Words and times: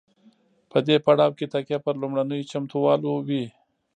په 0.71 0.77
دې 0.87 0.95
پړاو 1.05 1.35
کې 1.37 1.45
تکیه 1.53 1.77
پر 1.85 1.95
لومړنیو 2.01 2.49
چمتووالو 2.51 3.11
وي. 3.27 3.45